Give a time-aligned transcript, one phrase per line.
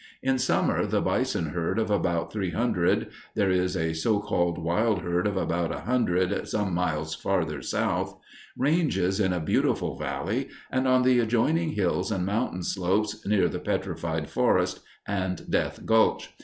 [0.23, 5.01] In summer the bison herd of about three hundred there is a so called wild
[5.03, 8.17] herd of about a hundred some miles farther south
[8.57, 13.59] ranges in a beautiful valley and on the adjoining hills and mountain slopes near the
[13.59, 16.33] Petrified Forest and Death Gulch.